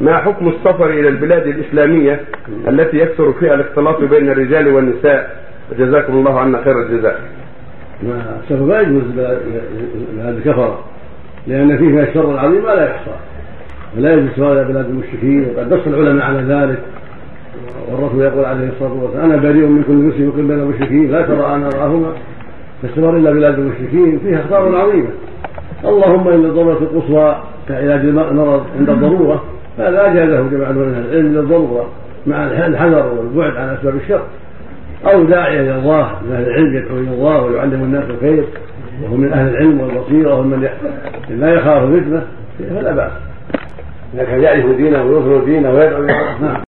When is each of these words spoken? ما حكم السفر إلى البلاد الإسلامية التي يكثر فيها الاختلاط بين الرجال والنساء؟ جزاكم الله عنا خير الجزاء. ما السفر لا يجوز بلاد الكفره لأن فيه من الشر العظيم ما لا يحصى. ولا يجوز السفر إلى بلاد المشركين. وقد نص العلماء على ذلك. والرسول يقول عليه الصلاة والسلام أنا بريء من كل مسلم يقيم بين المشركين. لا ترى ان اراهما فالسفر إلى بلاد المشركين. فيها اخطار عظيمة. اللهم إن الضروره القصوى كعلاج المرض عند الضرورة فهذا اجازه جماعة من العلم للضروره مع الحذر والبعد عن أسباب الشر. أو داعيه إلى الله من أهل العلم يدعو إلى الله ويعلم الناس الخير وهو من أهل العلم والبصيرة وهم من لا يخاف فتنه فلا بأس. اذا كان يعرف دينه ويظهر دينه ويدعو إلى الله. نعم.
ما 0.00 0.16
حكم 0.16 0.48
السفر 0.48 0.90
إلى 0.90 1.08
البلاد 1.08 1.46
الإسلامية 1.46 2.20
التي 2.68 2.98
يكثر 2.98 3.32
فيها 3.32 3.54
الاختلاط 3.54 4.00
بين 4.00 4.28
الرجال 4.28 4.68
والنساء؟ 4.68 5.44
جزاكم 5.78 6.12
الله 6.12 6.40
عنا 6.40 6.62
خير 6.64 6.82
الجزاء. 6.82 7.20
ما 8.02 8.40
السفر 8.42 8.66
لا 8.66 8.80
يجوز 8.80 9.02
بلاد 10.16 10.36
الكفره 10.36 10.84
لأن 11.46 11.78
فيه 11.78 11.84
من 11.84 12.00
الشر 12.00 12.30
العظيم 12.34 12.64
ما 12.64 12.70
لا 12.70 12.90
يحصى. 12.90 13.10
ولا 13.96 14.12
يجوز 14.12 14.28
السفر 14.28 14.52
إلى 14.52 14.64
بلاد 14.64 14.84
المشركين. 14.84 15.46
وقد 15.56 15.74
نص 15.74 15.86
العلماء 15.86 16.26
على 16.26 16.38
ذلك. 16.38 16.78
والرسول 17.90 18.22
يقول 18.22 18.44
عليه 18.44 18.68
الصلاة 18.68 19.02
والسلام 19.02 19.30
أنا 19.30 19.42
بريء 19.42 19.66
من 19.66 19.82
كل 19.82 19.92
مسلم 19.92 20.28
يقيم 20.28 20.48
بين 20.48 20.58
المشركين. 20.58 21.10
لا 21.10 21.22
ترى 21.22 21.54
ان 21.54 21.62
اراهما 21.62 22.12
فالسفر 22.82 23.16
إلى 23.16 23.32
بلاد 23.32 23.58
المشركين. 23.58 24.18
فيها 24.18 24.40
اخطار 24.40 24.76
عظيمة. 24.76 25.08
اللهم 25.84 26.28
إن 26.28 26.44
الضروره 26.44 26.78
القصوى 26.78 27.36
كعلاج 27.68 28.00
المرض 28.00 28.66
عند 28.78 28.90
الضرورة 28.90 29.44
فهذا 29.78 30.06
اجازه 30.06 30.48
جماعة 30.48 30.72
من 30.72 31.04
العلم 31.08 31.34
للضروره 31.34 31.88
مع 32.26 32.46
الحذر 32.46 33.06
والبعد 33.18 33.56
عن 33.56 33.68
أسباب 33.68 33.96
الشر. 33.96 34.22
أو 35.06 35.24
داعيه 35.24 35.60
إلى 35.60 35.78
الله 35.78 36.10
من 36.22 36.32
أهل 36.32 36.46
العلم 36.46 36.76
يدعو 36.76 36.98
إلى 36.98 37.10
الله 37.10 37.42
ويعلم 37.42 37.82
الناس 37.82 38.04
الخير 38.10 38.44
وهو 39.02 39.16
من 39.16 39.32
أهل 39.32 39.48
العلم 39.48 39.80
والبصيرة 39.80 40.34
وهم 40.34 40.46
من 40.46 40.68
لا 41.28 41.54
يخاف 41.54 41.82
فتنه 41.82 42.22
فلا 42.58 42.92
بأس. 42.92 43.12
اذا 44.14 44.24
كان 44.24 44.40
يعرف 44.40 44.76
دينه 44.76 45.02
ويظهر 45.02 45.44
دينه 45.44 45.70
ويدعو 45.70 46.04
إلى 46.04 46.12
الله. 46.12 46.42
نعم. 46.42 46.56